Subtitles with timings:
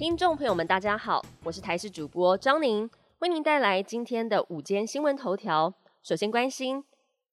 [0.00, 5.74] 听众朋友们，大家好，我是台视主播张宁，为您带来今天的午间新闻头条。
[6.02, 6.82] 首先关心，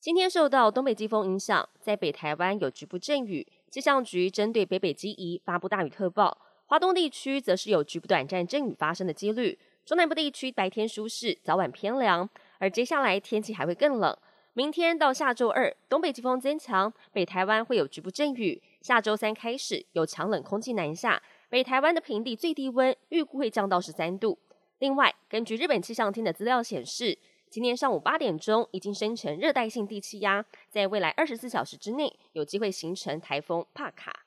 [0.00, 6.36] 今天受到东北季风影响，在北台湾有局部阵雨，气象局针对北北基宜发布大雨特报。
[6.64, 12.28] 华东地区则是有局部短暂阵雨发生的几率，中南部地区白天舒适，早晚偏凉，
[12.58, 14.18] 而接下来天气还会更冷。
[14.54, 18.60] 明天到下周二，东北季风增强，北台湾会有局部阵雨。
[18.86, 21.20] 下周三开始有强冷空气南下。
[21.48, 24.38] 北台湾的平地最低温预估会降到十三度。
[24.78, 27.18] 另外，根据日本气象厅的资料显示，
[27.50, 34.24] 今天上午八点钟已经生成热带性低气压，在未来二十四小时之内有机会形成台风帕卡。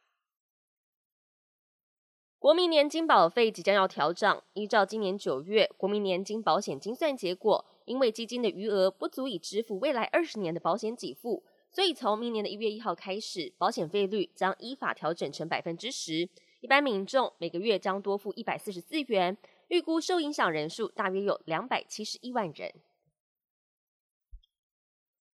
[2.37, 16.27] 国民年金保费即将要调涨，依照今年九月国民年金保险精算结果，因为基金的余额不足以支付未来二十年的保险给付，所以从明年的一月一号开始，保险费率将依法调整成百分之十。
[16.61, 19.38] 一般民众每个月将多付一百四十四元，
[19.69, 22.73] 预估受影响人数大约有两百七十一万人。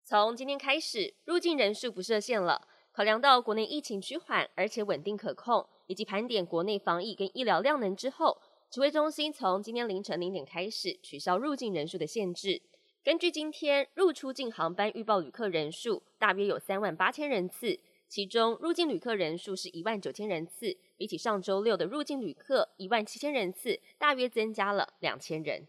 [0.03, 2.67] 从今天开始，入境人数不设限了。
[2.93, 12.61] 考量到国内疫情趋缓而且稳定可控，以及盘点国内防疫跟医疗量能之后，指挥中心从今天凌晨零点开始取消入境人数的限制。
[13.03, 17.79] 根据今天入出境航班预报旅客人数，大约有三万八千人次。
[18.07, 25.65] 其中入境旅客人数是一万九千人次，比起上周六的入境旅客一万七千人次，大约增加了两千人。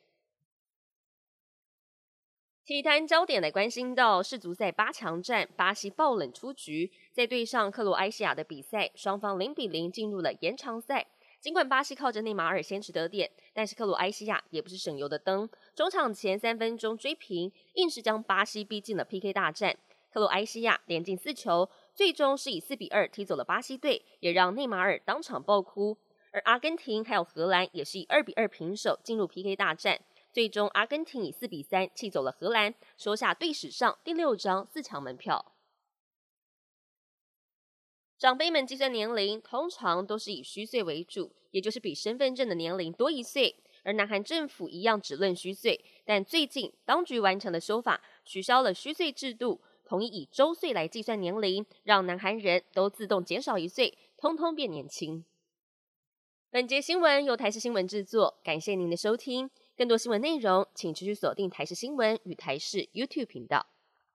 [2.66, 11.06] 体坛焦点来关心到世足赛八强战，巴西爆冷出局，在对上克罗埃西亚的比赛，双方零比零进入了延长赛。
[11.43, 19.77] 尽管巴西靠着内马尔先取得点，但是克罗埃西亚也不是省油的灯，中场前三分钟追平，硬是将巴西逼进了 PK 大战。
[20.12, 21.69] 克罗埃西亚连进四球。
[21.95, 25.99] 最终是以四比二踢走了巴西队，也让内马尔当场爆哭。
[26.31, 30.00] 而阿根廷还有荷兰也是以二比二平手进入 PK 大战。
[30.33, 35.52] 最终阿根廷以四比三气走了荷兰，收下队史上第六张四强门票。
[38.22, 43.56] 长辈们计算年龄通常都是以虚岁为主，也就是比身份证的年龄多一岁。
[43.83, 49.60] 而南韩政府一样只论虚岁，但最近当局完成的修法，取消了虚岁制度。
[49.84, 55.25] 统一以周岁来计算年龄，让南韩人都自动减少一岁，通通变年轻。
[56.49, 59.50] 本节新闻由台视新闻制作，感谢您的收听。
[59.77, 63.72] 更多新闻内容，请持续锁定台视新闻与台视 YouTube 频道。